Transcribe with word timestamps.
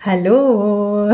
Hallo, 0.00 1.12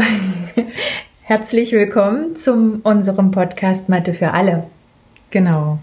herzlich 1.23 1.73
willkommen 1.73 2.37
zum 2.37 2.81
unserem 2.83 3.31
Podcast 3.31 3.89
Mathe 3.89 4.13
für 4.13 4.33
alle. 4.33 4.65
Genau. 5.31 5.79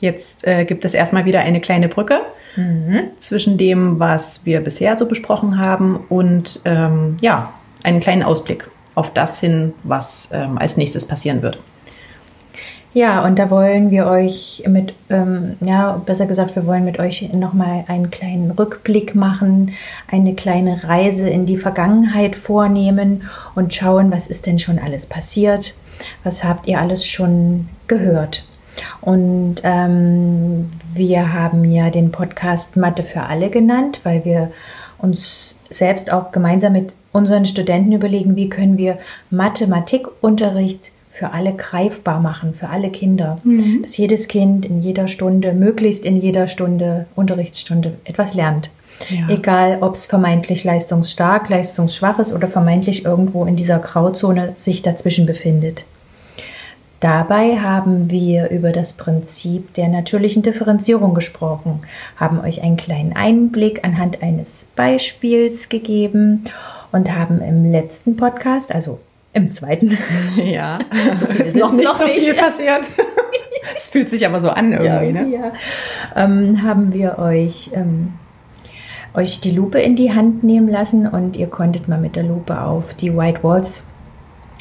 Jetzt 0.00 0.46
äh, 0.46 0.64
gibt 0.64 0.86
es 0.86 0.94
erstmal 0.94 1.26
wieder 1.26 1.40
eine 1.40 1.60
kleine 1.60 1.88
Brücke 1.88 2.22
mhm. 2.56 3.10
zwischen 3.18 3.58
dem, 3.58 4.00
was 4.00 4.46
wir 4.46 4.62
bisher 4.62 4.96
so 4.96 5.06
besprochen 5.06 5.58
haben 5.58 5.96
und 6.08 6.62
ähm, 6.64 7.18
ja, 7.20 7.52
einen 7.82 8.00
kleinen 8.00 8.22
Ausblick 8.22 8.70
auf 8.94 9.12
das 9.12 9.38
hin, 9.38 9.74
was 9.82 10.30
ähm, 10.32 10.56
als 10.56 10.78
nächstes 10.78 11.06
passieren 11.06 11.42
wird. 11.42 11.58
Ja, 12.98 13.24
und 13.24 13.38
da 13.38 13.48
wollen 13.48 13.92
wir 13.92 14.08
euch 14.08 14.64
mit, 14.66 14.92
ähm, 15.08 15.54
ja, 15.60 16.02
besser 16.04 16.26
gesagt, 16.26 16.56
wir 16.56 16.66
wollen 16.66 16.84
mit 16.84 16.98
euch 16.98 17.32
nochmal 17.32 17.84
einen 17.86 18.10
kleinen 18.10 18.50
Rückblick 18.50 19.14
machen, 19.14 19.70
eine 20.08 20.34
kleine 20.34 20.82
Reise 20.82 21.28
in 21.28 21.46
die 21.46 21.58
Vergangenheit 21.58 22.34
vornehmen 22.34 23.22
und 23.54 23.72
schauen, 23.72 24.10
was 24.10 24.26
ist 24.26 24.46
denn 24.46 24.58
schon 24.58 24.80
alles 24.80 25.06
passiert, 25.06 25.74
was 26.24 26.42
habt 26.42 26.66
ihr 26.66 26.80
alles 26.80 27.06
schon 27.06 27.68
gehört. 27.86 28.44
Und 29.00 29.60
ähm, 29.62 30.68
wir 30.92 31.32
haben 31.32 31.70
ja 31.70 31.90
den 31.90 32.10
Podcast 32.10 32.76
Mathe 32.76 33.04
für 33.04 33.22
alle 33.22 33.48
genannt, 33.48 34.00
weil 34.02 34.24
wir 34.24 34.50
uns 34.98 35.60
selbst 35.70 36.12
auch 36.12 36.32
gemeinsam 36.32 36.72
mit 36.72 36.96
unseren 37.12 37.44
Studenten 37.44 37.92
überlegen, 37.92 38.34
wie 38.34 38.48
können 38.48 38.76
wir 38.76 38.98
Mathematikunterricht 39.30 40.90
für 41.18 41.32
alle 41.32 41.52
greifbar 41.52 42.20
machen, 42.20 42.54
für 42.54 42.68
alle 42.68 42.90
Kinder. 42.90 43.38
Mhm. 43.42 43.82
Dass 43.82 43.96
jedes 43.96 44.28
Kind 44.28 44.64
in 44.64 44.82
jeder 44.82 45.08
Stunde, 45.08 45.52
möglichst 45.52 46.04
in 46.04 46.20
jeder 46.20 46.46
Stunde, 46.46 47.06
Unterrichtsstunde 47.16 47.94
etwas 48.04 48.34
lernt. 48.34 48.70
Ja. 49.10 49.28
Egal, 49.28 49.78
ob 49.80 49.94
es 49.94 50.06
vermeintlich 50.06 50.62
leistungsstark, 50.62 51.48
leistungsschwach 51.48 52.20
ist 52.20 52.32
oder 52.32 52.46
vermeintlich 52.46 53.04
irgendwo 53.04 53.46
in 53.46 53.56
dieser 53.56 53.80
Grauzone 53.80 54.54
sich 54.58 54.82
dazwischen 54.82 55.26
befindet. 55.26 55.84
Dabei 57.00 57.58
haben 57.58 58.10
wir 58.10 58.50
über 58.50 58.72
das 58.72 58.92
Prinzip 58.92 59.74
der 59.74 59.88
natürlichen 59.88 60.42
Differenzierung 60.42 61.14
gesprochen, 61.14 61.80
haben 62.16 62.40
euch 62.40 62.62
einen 62.62 62.76
kleinen 62.76 63.14
Einblick 63.14 63.84
anhand 63.84 64.22
eines 64.22 64.68
Beispiels 64.74 65.68
gegeben 65.68 66.44
und 66.90 67.14
haben 67.14 67.40
im 67.40 67.70
letzten 67.70 68.16
Podcast, 68.16 68.72
also 68.72 68.98
im 69.32 69.50
zweiten. 69.50 69.96
Ja, 70.36 70.78
so 71.14 71.26
viel 71.26 71.46
ist 71.46 71.56
noch 71.56 71.72
nicht 71.72 71.88
so 71.88 72.04
nicht. 72.04 72.20
viel 72.24 72.34
passiert. 72.34 72.82
Es 73.76 73.88
fühlt 73.88 74.08
sich 74.08 74.24
aber 74.26 74.40
so 74.40 74.48
an 74.48 74.72
irgendwie, 74.72 74.86
ja, 74.86 75.02
ne? 75.02 75.28
Ja. 75.28 75.52
Ähm, 76.16 76.62
haben 76.62 76.94
wir 76.94 77.18
euch, 77.18 77.70
ähm, 77.74 78.14
euch 79.14 79.40
die 79.40 79.50
Lupe 79.50 79.78
in 79.78 79.94
die 79.94 80.12
Hand 80.14 80.42
nehmen 80.42 80.68
lassen 80.68 81.06
und 81.06 81.36
ihr 81.36 81.48
konntet 81.48 81.86
mal 81.86 81.98
mit 81.98 82.16
der 82.16 82.22
Lupe 82.22 82.60
auf 82.60 82.94
die 82.94 83.14
White 83.14 83.44
Walls 83.44 83.84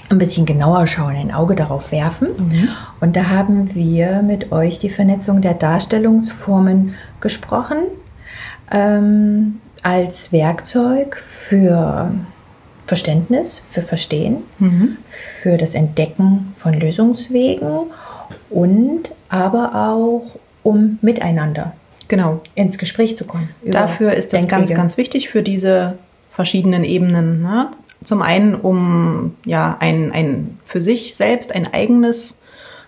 ein 0.10 0.18
bisschen 0.18 0.46
genauer 0.46 0.88
schauen, 0.88 1.16
ein 1.16 1.34
Auge 1.34 1.56
darauf 1.56 1.92
werfen. 1.92 2.30
Mhm. 2.38 2.70
Und 3.00 3.16
da 3.16 3.28
haben 3.30 3.74
wir 3.76 4.22
mit 4.22 4.52
euch 4.52 4.78
die 4.78 4.90
Vernetzung 4.90 5.42
der 5.42 5.54
Darstellungsformen 5.54 6.96
gesprochen 7.22 7.78
ähm, 8.72 9.60
als 9.84 10.32
Werkzeug 10.32 11.16
für 11.16 12.12
Verständnis, 12.88 13.62
für 13.70 13.82
Verstehen, 13.82 14.38
mhm. 14.60 14.98
für 15.06 15.58
das 15.58 15.76
Entdecken 15.76 16.54
von 16.56 16.74
Lösungswegen 16.74 17.92
und 18.50 19.12
aber 19.30 19.76
auch 19.76 20.40
um 20.64 20.98
miteinander 21.02 21.74
genau. 22.08 22.42
ins 22.56 22.78
Gespräch 22.78 23.18
zu 23.18 23.26
kommen. 23.26 23.50
Dafür 23.64 24.14
ist 24.14 24.34
das 24.34 24.48
ganz, 24.48 24.74
ganz 24.74 24.98
wichtig 24.98 25.30
für 25.30 25.44
diese 25.44 25.98
verschiedenen 26.32 26.84
Ebenen. 26.84 27.42
Ne? 27.42 27.70
Zum 28.04 28.22
einen, 28.22 28.56
um 28.56 29.36
ja 29.46 29.76
ein, 29.80 30.12
ein 30.14 30.60
für 30.66 30.82
sich 30.82 31.16
selbst 31.16 31.54
ein 31.54 31.74
eigenes 31.74 32.38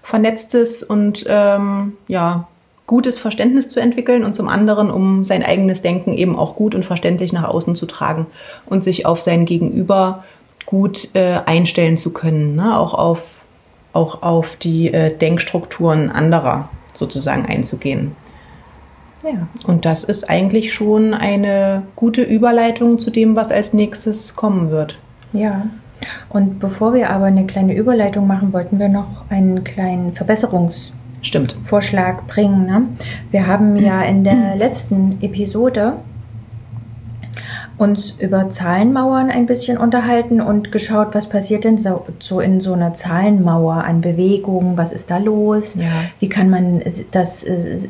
vernetztes 0.02 0.82
und 0.82 1.26
ähm, 1.28 1.94
ja 2.08 2.48
gutes 2.90 3.20
Verständnis 3.20 3.70
zu 3.70 3.80
entwickeln 3.80 4.24
und 4.24 4.34
zum 4.34 4.50
anderen, 4.50 4.90
um 4.90 5.24
sein 5.24 5.44
eigenes 5.44 5.84
Denken 5.84 6.14
eben 6.14 6.36
auch 6.36 6.56
gut 6.56 6.74
und 6.74 6.84
verständlich 6.84 7.32
nach 7.32 7.44
außen 7.44 7.76
zu 7.76 7.86
tragen 7.86 8.26
und 8.66 8.84
sich 8.84 9.06
auf 9.06 9.22
sein 9.22 9.46
Gegenüber 9.46 10.24
gut 10.66 11.10
äh, 11.14 11.38
einstellen 11.46 11.98
zu 11.98 12.12
können, 12.14 12.56
ne? 12.56 12.78
auch 12.78 12.96
auf 12.96 13.22
auch 13.94 14.24
auf 14.24 14.56
die 14.56 14.92
äh, 14.92 15.16
Denkstrukturen 15.16 16.10
anderer 16.10 16.70
sozusagen 16.96 17.46
einzugehen. 17.46 18.16
Ja. 19.24 19.48
Und 19.68 19.86
das 19.86 20.04
ist 20.04 20.28
eigentlich 20.28 20.74
schon 20.74 21.14
eine 21.14 21.84
gute 21.96 22.24
Überleitung 22.24 22.98
zu 22.98 23.12
dem, 23.12 23.36
was 23.36 23.52
als 23.52 23.72
nächstes 23.74 24.36
kommen 24.36 24.72
wird. 24.72 24.98
Ja. 25.34 25.68
Und 26.30 26.60
bevor 26.60 26.96
wir 26.96 27.12
aber 27.12 27.26
eine 27.26 27.46
kleine 27.46 27.76
Überleitung 27.76 28.26
machen, 28.26 28.52
wollten 28.52 28.80
wir 28.80 28.90
noch 28.90 29.26
einen 29.30 29.64
kleinen 29.64 30.14
Verbesserungs- 30.14 30.94
Stimmt. 31.22 31.56
Vorschlag 31.64 32.24
bringen. 32.28 32.66
Ne? 32.66 32.84
Wir 33.32 33.48
haben 33.48 33.76
ja 33.78 34.02
in 34.04 34.24
der 34.24 34.56
letzten 34.56 35.22
Episode 35.22 35.98
uns 37.78 38.12
über 38.20 38.50
Zahlenmauern 38.50 39.30
ein 39.30 39.46
bisschen 39.46 39.78
unterhalten 39.78 40.42
und 40.42 40.72
geschaut, 40.72 41.10
was 41.14 41.30
passiert 41.30 41.64
denn 41.64 41.78
so, 41.78 42.06
so 42.20 42.42
in 42.42 42.60
so 42.60 42.74
einer 42.74 42.94
Zahlenmauer 42.94 43.86
an 43.86 44.02
Bewegungen, 44.02 44.78
was 44.78 44.92
ist 44.92 45.10
da 45.10 45.18
los, 45.18 45.76
ja. 45.76 45.86
wie 46.20 46.28
kann 46.28 46.50
man 46.50 46.84
das 47.12 47.44
äh, 47.46 47.88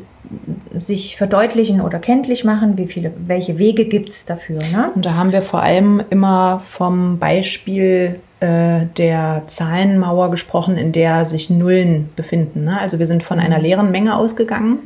sich 0.78 1.16
verdeutlichen 1.16 1.80
oder 1.80 1.98
kenntlich 1.98 2.44
machen, 2.44 2.78
wie 2.78 2.86
viele, 2.86 3.12
welche 3.26 3.58
Wege 3.58 3.84
gibt 3.84 4.10
es 4.10 4.26
dafür. 4.26 4.60
Ne? 4.60 4.90
Und 4.94 5.04
da 5.04 5.14
haben 5.14 5.32
wir 5.32 5.42
vor 5.42 5.62
allem 5.62 6.02
immer 6.10 6.62
vom 6.70 7.18
Beispiel 7.18 8.20
äh, 8.40 8.86
der 8.96 9.42
Zahlenmauer 9.48 10.30
gesprochen, 10.30 10.76
in 10.76 10.92
der 10.92 11.24
sich 11.24 11.50
Nullen 11.50 12.08
befinden. 12.16 12.64
Ne? 12.64 12.80
Also 12.80 12.98
wir 12.98 13.06
sind 13.06 13.24
von 13.24 13.38
einer 13.38 13.58
mhm. 13.58 13.64
leeren 13.64 13.90
Menge 13.90 14.16
ausgegangen. 14.16 14.78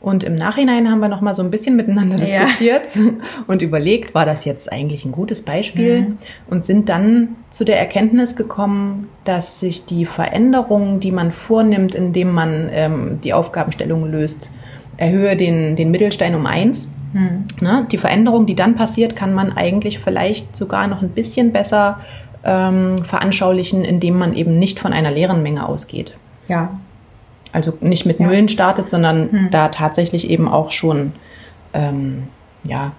Und 0.00 0.24
im 0.24 0.34
Nachhinein 0.34 0.90
haben 0.90 1.00
wir 1.00 1.08
noch 1.08 1.20
mal 1.20 1.34
so 1.34 1.42
ein 1.42 1.50
bisschen 1.50 1.76
miteinander 1.76 2.16
diskutiert 2.20 2.94
ja. 2.94 3.02
und 3.46 3.60
überlegt, 3.60 4.14
war 4.14 4.24
das 4.24 4.46
jetzt 4.46 4.72
eigentlich 4.72 5.04
ein 5.04 5.12
gutes 5.12 5.42
Beispiel? 5.42 6.00
Mhm. 6.00 6.18
Und 6.48 6.64
sind 6.64 6.88
dann 6.88 7.36
zu 7.50 7.64
der 7.64 7.78
Erkenntnis 7.78 8.34
gekommen, 8.34 9.08
dass 9.24 9.60
sich 9.60 9.84
die 9.84 10.06
Veränderungen, 10.06 11.00
die 11.00 11.12
man 11.12 11.32
vornimmt, 11.32 11.94
indem 11.94 12.32
man 12.32 12.70
ähm, 12.72 13.18
die 13.22 13.34
Aufgabenstellung 13.34 14.10
löst, 14.10 14.50
erhöhe 14.96 15.36
den, 15.36 15.76
den 15.76 15.90
Mittelstein 15.90 16.34
um 16.34 16.46
eins. 16.46 16.90
Mhm. 17.12 17.44
Ne? 17.60 17.86
Die 17.92 17.98
Veränderung, 17.98 18.46
die 18.46 18.54
dann 18.54 18.76
passiert, 18.76 19.16
kann 19.16 19.34
man 19.34 19.52
eigentlich 19.52 19.98
vielleicht 19.98 20.56
sogar 20.56 20.86
noch 20.86 21.02
ein 21.02 21.10
bisschen 21.10 21.52
besser 21.52 22.00
ähm, 22.42 23.04
veranschaulichen, 23.04 23.84
indem 23.84 24.16
man 24.16 24.32
eben 24.32 24.58
nicht 24.58 24.78
von 24.78 24.94
einer 24.94 25.10
leeren 25.10 25.42
Menge 25.42 25.68
ausgeht. 25.68 26.14
Ja. 26.48 26.80
Also 27.52 27.72
nicht 27.80 28.06
mit 28.06 28.20
ja. 28.20 28.26
Nullen 28.26 28.48
startet, 28.48 28.90
sondern 28.90 29.30
hm. 29.30 29.48
da 29.50 29.68
tatsächlich 29.68 30.28
eben 30.28 30.48
auch 30.48 30.70
schon 30.70 31.12
ähm, 31.74 32.24
ja, 32.64 32.92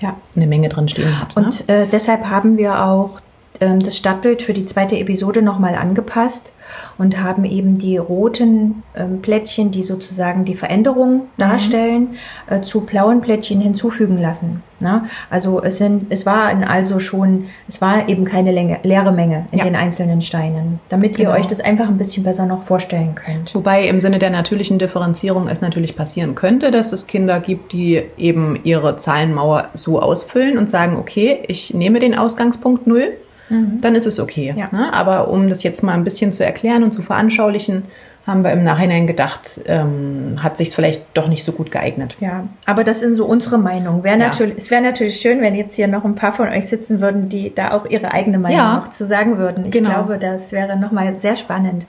ja. 0.00 0.16
eine 0.36 0.46
Menge 0.46 0.68
drin 0.68 0.88
stehen 0.88 1.20
hat. 1.20 1.36
Ne? 1.36 1.44
Und 1.44 1.68
äh, 1.68 1.86
deshalb 1.86 2.26
haben 2.26 2.58
wir 2.58 2.84
auch 2.84 3.20
das 3.60 3.96
Stadtbild 3.96 4.42
für 4.42 4.52
die 4.52 4.66
zweite 4.66 4.98
Episode 4.98 5.40
nochmal 5.40 5.76
angepasst 5.76 6.52
und 6.98 7.22
haben 7.22 7.44
eben 7.44 7.78
die 7.78 7.96
roten 7.98 8.82
ähm, 8.96 9.22
Plättchen, 9.22 9.70
die 9.70 9.82
sozusagen 9.82 10.44
die 10.44 10.56
Veränderung 10.56 11.14
mhm. 11.14 11.20
darstellen, 11.38 12.16
äh, 12.48 12.62
zu 12.62 12.80
blauen 12.80 13.20
Plättchen 13.20 13.60
hinzufügen 13.60 14.20
lassen. 14.20 14.62
Na? 14.80 15.06
Also 15.30 15.62
es 15.62 15.78
sind, 15.78 16.06
es 16.10 16.26
war 16.26 16.52
also 16.68 16.98
schon, 16.98 17.46
es 17.68 17.80
war 17.80 18.08
eben 18.08 18.24
keine 18.24 18.50
Länge, 18.50 18.80
leere 18.82 19.12
Menge 19.12 19.46
in 19.52 19.58
ja. 19.58 19.64
den 19.64 19.76
einzelnen 19.76 20.20
Steinen, 20.20 20.80
damit 20.88 21.16
genau. 21.16 21.30
ihr 21.30 21.36
euch 21.36 21.46
das 21.46 21.60
einfach 21.60 21.86
ein 21.86 21.96
bisschen 21.96 22.24
besser 22.24 22.46
noch 22.46 22.62
vorstellen 22.62 23.14
könnt. 23.14 23.54
Wobei 23.54 23.86
im 23.86 24.00
Sinne 24.00 24.18
der 24.18 24.30
natürlichen 24.30 24.80
Differenzierung 24.80 25.46
es 25.46 25.60
natürlich 25.60 25.94
passieren 25.94 26.34
könnte, 26.34 26.72
dass 26.72 26.92
es 26.92 27.06
Kinder 27.06 27.38
gibt, 27.38 27.72
die 27.72 28.02
eben 28.18 28.58
ihre 28.64 28.96
Zahlenmauer 28.96 29.68
so 29.74 30.00
ausfüllen 30.00 30.58
und 30.58 30.68
sagen, 30.68 30.96
okay, 30.96 31.44
ich 31.46 31.72
nehme 31.72 32.00
den 32.00 32.16
Ausgangspunkt 32.16 32.86
null 32.88 33.12
Mhm. 33.54 33.80
dann 33.80 33.94
ist 33.94 34.06
es 34.06 34.20
okay. 34.20 34.54
Ja. 34.56 34.68
Ne? 34.72 34.92
Aber 34.92 35.28
um 35.28 35.48
das 35.48 35.62
jetzt 35.62 35.82
mal 35.82 35.92
ein 35.92 36.04
bisschen 36.04 36.32
zu 36.32 36.44
erklären 36.44 36.82
und 36.82 36.92
zu 36.92 37.02
veranschaulichen, 37.02 37.84
haben 38.26 38.42
wir 38.42 38.52
im 38.52 38.64
Nachhinein 38.64 39.06
gedacht, 39.06 39.60
ähm, 39.66 40.36
hat 40.42 40.56
sich 40.56 40.74
vielleicht 40.74 41.04
doch 41.12 41.28
nicht 41.28 41.44
so 41.44 41.52
gut 41.52 41.70
geeignet. 41.70 42.16
Ja, 42.20 42.44
aber 42.64 42.82
das 42.82 43.00
sind 43.00 43.16
so 43.16 43.26
unsere 43.26 43.58
Meinungen. 43.58 44.02
Wär 44.02 44.12
ja. 44.12 44.16
natürlich, 44.16 44.56
es 44.56 44.70
wäre 44.70 44.82
natürlich 44.82 45.20
schön, 45.20 45.42
wenn 45.42 45.54
jetzt 45.54 45.74
hier 45.74 45.88
noch 45.88 46.04
ein 46.04 46.14
paar 46.14 46.32
von 46.32 46.48
euch 46.48 46.66
sitzen 46.66 47.00
würden, 47.02 47.28
die 47.28 47.54
da 47.54 47.72
auch 47.72 47.84
ihre 47.84 48.12
eigene 48.12 48.38
Meinung 48.38 48.58
ja. 48.58 48.76
noch 48.76 48.90
zu 48.90 49.04
sagen 49.04 49.36
würden. 49.36 49.66
Ich 49.66 49.72
genau. 49.72 49.90
glaube, 49.90 50.18
das 50.18 50.52
wäre 50.52 50.78
nochmal 50.78 51.18
sehr 51.18 51.36
spannend. 51.36 51.86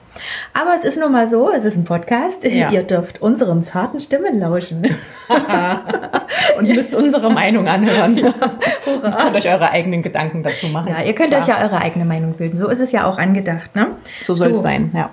Aber 0.54 0.76
es 0.76 0.84
ist 0.84 1.00
nun 1.00 1.12
mal 1.12 1.28
so, 1.28 1.52
es 1.52 1.64
ist 1.64 1.78
ein 1.78 1.86
Podcast. 1.86 2.44
Ja. 2.44 2.70
Ihr 2.70 2.84
dürft 2.84 3.22
unseren 3.22 3.64
zarten 3.64 4.02
Stimmen 4.02 4.40
lauschen. 4.40 4.84
Und 6.58 6.68
müsst 6.68 6.96
unsere 6.96 7.32
Meinung 7.32 7.68
anhören. 7.68 8.18
Hurra. 8.18 9.08
Und 9.08 9.18
könnt 9.18 9.36
euch 9.36 9.50
eure 9.50 9.72
eigenen 9.72 10.02
Gedanken 10.02 10.44
dazu 10.44 10.68
machen. 10.68 10.90
Ja, 10.90 11.02
ihr 11.04 11.16
könnt 11.16 11.30
Klar. 11.30 11.42
euch 11.42 11.48
ja 11.48 11.64
eure 11.64 11.78
eigene 11.78 12.04
Meinung 12.04 12.34
bilden. 12.34 12.58
So 12.58 12.68
ist 12.68 12.82
es 12.82 12.92
ja 12.92 13.06
auch 13.06 13.18
angedacht. 13.18 13.76
Ne? 13.76 13.88
So 14.22 14.36
soll 14.36 14.50
so. 14.54 14.58
es 14.58 14.62
sein, 14.62 14.92
ja. 14.94 15.12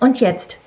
Und 0.00 0.20
jetzt, 0.20 0.58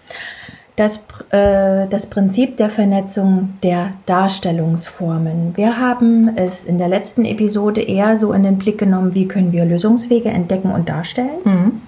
das, 0.75 1.05
äh, 1.29 1.87
das 1.87 2.07
Prinzip 2.07 2.57
der 2.57 2.69
Vernetzung 2.69 3.53
der 3.61 3.91
Darstellungsformen. 4.05 5.55
Wir 5.55 5.77
haben 5.77 6.35
es 6.35 6.65
in 6.65 6.77
der 6.77 6.87
letzten 6.87 7.25
Episode 7.25 7.81
eher 7.81 8.17
so 8.17 8.33
in 8.33 8.43
den 8.43 8.57
Blick 8.57 8.79
genommen, 8.79 9.13
wie 9.13 9.27
können 9.27 9.51
wir 9.51 9.65
Lösungswege 9.65 10.29
entdecken 10.29 10.71
und 10.71 10.89
darstellen. 10.89 11.41
Mhm. 11.43 11.81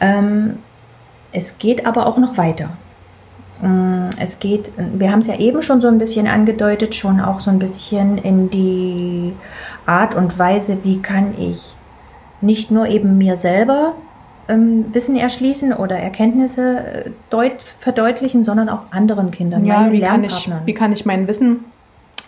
Ähm, 0.00 0.58
es 1.32 1.58
geht 1.58 1.86
aber 1.86 2.06
auch 2.06 2.18
noch 2.18 2.36
weiter. 2.36 2.70
Mm, 3.62 4.08
Es 4.18 4.38
geht, 4.38 4.72
wir 4.76 5.10
haben 5.10 5.20
es 5.20 5.26
ja 5.26 5.38
eben 5.38 5.62
schon 5.62 5.80
so 5.80 5.88
ein 5.88 5.98
bisschen 5.98 6.26
angedeutet, 6.26 6.94
schon 6.94 7.20
auch 7.20 7.40
so 7.40 7.50
ein 7.50 7.58
bisschen 7.58 8.18
in 8.18 8.50
die 8.50 9.32
Art 9.86 10.14
und 10.14 10.38
Weise, 10.38 10.78
wie 10.82 11.00
kann 11.00 11.34
ich 11.38 11.76
nicht 12.40 12.70
nur 12.70 12.86
eben 12.88 13.18
mir 13.18 13.36
selber 13.36 13.94
ähm, 14.50 14.86
Wissen 14.94 15.16
erschließen 15.16 15.72
oder 15.72 15.96
Erkenntnisse 15.98 16.78
äh, 17.06 17.10
deut 17.30 17.62
verdeutlichen, 17.62 18.44
sondern 18.44 18.68
auch 18.68 18.80
anderen 18.90 19.30
Kindern, 19.30 19.64
Ja, 19.64 19.80
meinen 19.80 19.92
wie 19.92 20.00
kann, 20.00 20.24
ich, 20.24 20.50
wie 20.64 20.74
kann 20.74 20.92
ich 20.92 21.06
mein 21.06 21.26
Wissen 21.28 21.64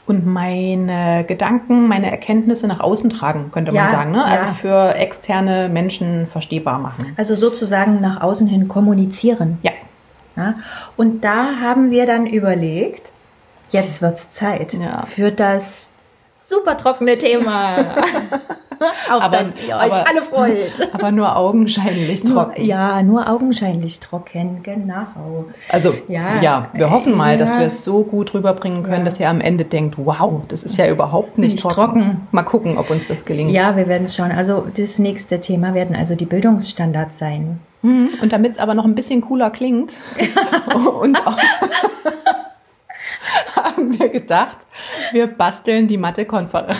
und 0.06 0.26
meine 0.26 1.24
Gedanken, 1.26 1.86
meine 1.88 2.10
Erkenntnisse 2.10 2.66
nach 2.66 2.80
außen 2.80 3.08
tragen, 3.10 3.50
könnte 3.52 3.70
man 3.72 3.84
Ja, 3.84 3.88
sagen. 3.88 4.10
Ne? 4.12 4.24
Also 4.24 4.46
ja. 4.46 4.52
für 4.54 4.94
externe 4.96 5.68
Menschen 5.68 6.26
verstehbar 6.26 6.78
machen. 6.78 7.12
also 7.16 7.34
sozusagen 7.34 8.00
nach 8.00 8.20
außen 8.20 8.46
hin 8.48 8.66
kommunizieren. 8.68 9.58
Ja, 9.62 9.72
Ja? 10.36 10.54
Und 10.96 11.22
da 11.24 11.56
haben 11.60 11.90
wir 11.90 12.06
dann 12.06 12.26
überlegt, 12.26 13.12
jetzt 13.70 14.02
wird's 14.02 14.32
Zeit 14.32 14.72
Ja. 14.74 15.02
für 15.06 15.30
das 15.30 15.92
super 16.34 16.76
trockene 16.76 17.16
Thema, 17.18 17.76
auf 19.10 19.22
Aber- 19.22 19.36
das 19.38 19.56
ihr 19.56 19.76
euch 19.76 19.92
aber- 19.92 20.08
alle 20.08 20.22
freut. 20.22 20.88
aber 20.92 21.10
nur 21.12 21.36
augenscheinlich 21.36 22.22
trocken. 22.22 22.64
ja, 22.64 23.02
nur 23.02 23.28
augenscheinlich 23.28 24.00
trocken, 24.00 24.62
genau. 24.62 25.46
Also 25.68 25.94
Ja, 26.08 26.40
ja, 26.40 26.68
wir 26.74 26.90
hoffen 26.90 27.16
mal, 27.16 27.36
dass 27.36 27.52
ja. 27.52 27.58
wir 27.60 27.66
es 27.66 27.84
so 27.84 28.02
gut 28.02 28.34
rüberbringen 28.34 28.82
können, 28.82 28.98
Ja. 29.00 29.04
dass 29.04 29.18
ihr 29.20 29.28
am 29.28 29.40
Ende 29.40 29.64
denkt, 29.64 29.96
wow, 29.98 30.42
das 30.48 30.62
ist 30.64 30.76
ja 30.76 30.88
überhaupt 30.88 31.38
nicht, 31.38 31.52
Nicht 31.52 31.62
trocken. 31.62 31.76
trocken. 32.02 32.28
Mal 32.30 32.42
gucken, 32.42 32.78
ob 32.78 32.90
uns 32.90 33.06
das 33.06 33.24
gelingt. 33.24 33.50
Ja, 33.52 33.76
wir 33.76 33.88
werden 33.88 34.04
es 34.04 34.16
schauen. 34.16 34.32
Also 34.32 34.66
das 34.76 34.98
nächste 34.98 35.40
Thema 35.40 35.74
werden 35.74 35.96
also 35.96 36.14
die 36.14 36.26
Bildungsstandards 36.26 37.18
sein. 37.18 37.60
Mhm. 37.82 38.08
Und 38.22 38.32
damit 38.32 38.52
es 38.52 38.58
aber 38.58 38.74
noch 38.74 38.84
ein 38.84 38.94
bisschen 38.94 39.20
cooler 39.22 39.50
klingt 39.50 39.94
und 41.00 41.16
auch 41.26 41.36
haben 43.56 43.98
wir 43.98 44.08
gedacht, 44.08 44.56
wir 45.12 45.26
basteln 45.26 45.88
die 45.88 45.98
Mathe-Konferenz. 45.98 46.78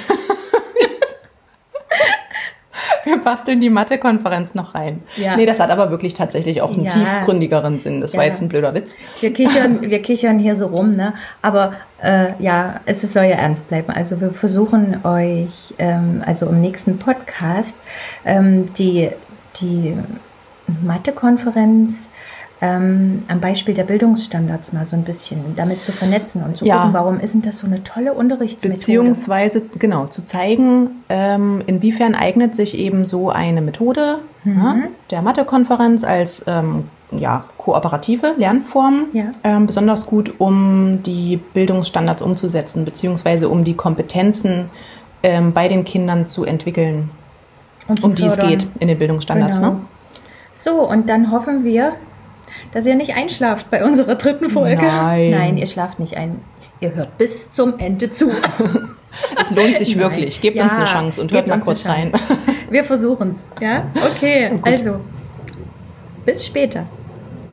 Wir 3.04 3.20
basteln 3.20 3.60
die 3.60 3.70
Mathe-Konferenz 3.70 4.54
noch 4.54 4.75
rein. 4.75 5.02
Ja. 5.16 5.37
Nee, 5.37 5.46
das 5.46 5.58
hat 5.60 5.70
aber 5.70 5.90
wirklich 5.90 6.14
tatsächlich 6.14 6.62
auch 6.62 6.72
einen 6.72 6.84
Ja. 6.84 6.90
tiefgründigeren 6.90 7.81
Sinn. 7.81 8.00
Das 8.00 8.14
war 8.14 8.22
Ja. 8.25 8.28
jetzt 8.31 8.40
ein 8.43 8.49
blöder 8.49 8.75
Witz. 8.75 8.94
Wir 9.20 9.32
kichern, 9.32 9.81
wir 9.82 10.02
kichern 10.02 10.38
hier 10.38 10.54
so 10.56 10.66
rum, 10.69 10.94
ne? 10.96 11.14
Aber 11.43 11.72
äh, 12.02 12.28
ja, 12.38 12.81
es 12.87 13.02
soll 13.12 13.25
ja 13.25 13.37
ernst 13.37 13.69
bleiben. 13.69 13.90
Also 13.93 14.20
wir 14.20 14.31
versuchen 14.32 15.04
euch, 15.04 15.75
ähm, 15.78 16.22
also 16.26 16.46
im 16.46 16.60
nächsten 16.60 16.99
Podcast, 16.99 17.75
ähm, 18.25 18.72
die, 18.75 19.10
die 19.60 19.96
Mathe-Konferenz 20.82 22.10
ähm, 22.64 23.24
am 23.26 23.40
Beispiel 23.40 23.74
der 23.74 23.82
Bildungsstandards 23.82 24.72
mal 24.72 24.86
so 24.86 24.94
ein 24.94 25.02
bisschen 25.02 25.40
damit 25.56 25.82
zu 25.82 25.90
vernetzen 25.90 26.44
und 26.44 26.56
zu 26.56 26.64
Ja. 26.64 26.78
gucken, 26.78 26.94
warum 26.94 27.18
ist 27.20 27.34
denn 27.34 27.42
das 27.42 27.58
so 27.58 27.66
eine 27.66 27.82
tolle 27.82 28.14
Unterrichtsmethode? 28.14 28.78
Beziehungsweise, 28.78 29.62
genau, 29.78 30.06
zu 30.06 30.24
zeigen, 30.24 31.02
ähm, 31.08 31.60
inwiefern 31.66 32.14
eignet 32.14 32.54
sich 32.54 32.78
eben 32.78 33.04
so 33.04 33.30
eine 33.30 33.60
Methode 33.62 34.20
ja, 34.44 34.76
der 35.10 35.22
Mathe-Konferenz 35.22 36.02
als 36.04 36.42
ähm, 36.46 36.84
ja, 37.10 37.44
kooperative 37.58 38.34
Lernform 38.38 39.06
Ja. 39.12 39.24
ähm, 39.44 39.66
besonders 39.66 40.06
gut, 40.06 40.34
um 40.38 41.02
die 41.02 41.38
Bildungsstandards 41.54 42.22
umzusetzen, 42.22 42.84
beziehungsweise 42.84 43.48
um 43.48 43.64
die 43.64 43.74
Kompetenzen 43.74 44.70
ähm, 45.24 45.52
bei 45.52 45.66
den 45.68 45.84
Kindern 45.84 46.26
zu 46.26 46.44
entwickeln, 46.44 47.10
und 47.88 48.00
zu 48.00 48.06
um 48.06 48.14
die 48.14 48.24
es 48.24 48.34
fördern. 48.36 48.50
geht 48.58 48.68
in 48.78 48.86
den 48.88 48.98
Bildungsstandards. 48.98 49.58
Genau. 49.58 49.72
Ne? 49.72 49.80
So, 50.52 50.88
und 50.88 51.08
dann 51.08 51.30
hoffen 51.32 51.64
wir, 51.64 51.92
dass 52.72 52.86
ihr 52.86 52.94
nicht 52.94 53.14
einschlaft 53.14 53.70
bei 53.70 53.84
unserer 53.84 54.14
dritten 54.16 54.50
Folge. 54.50 54.82
Nein. 54.82 55.30
Nein, 55.30 55.56
ihr 55.58 55.66
schlaft 55.66 55.98
nicht 56.00 56.16
ein. 56.16 56.40
Ihr 56.80 56.94
hört 56.94 57.16
bis 57.19 57.50
zum 57.50 57.78
Ende 57.78 58.10
zu. 58.10 58.30
Es 59.38 59.50
lohnt 59.50 59.76
sich 59.76 59.94
Nein. 59.94 60.04
wirklich. 60.10 60.40
Gebt 60.40 60.56
Ja, 60.56 60.62
uns 60.64 60.72
eine 60.72 60.86
Chance 60.86 61.20
und 61.20 61.32
hört 61.32 61.46
mal 61.46 61.60
kurz 61.60 61.84
rein. 61.84 62.10
Wir 62.70 62.82
versuchen 62.82 63.36
es. 63.36 63.44
Ja? 63.62 63.84
Okay, 63.94 64.52
also 64.62 65.00
bis 66.24 66.46
später. 66.46 66.84